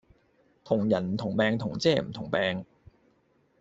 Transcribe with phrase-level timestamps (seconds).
[0.63, 2.65] 同人唔同命同遮唔同柄